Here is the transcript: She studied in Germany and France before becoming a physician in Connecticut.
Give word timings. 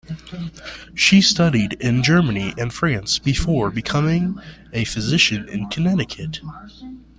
She 0.95 1.21
studied 1.21 1.73
in 1.73 2.01
Germany 2.01 2.55
and 2.57 2.73
France 2.73 3.19
before 3.19 3.69
becoming 3.69 4.41
a 4.73 4.83
physician 4.83 5.47
in 5.47 5.67
Connecticut. 5.67 6.41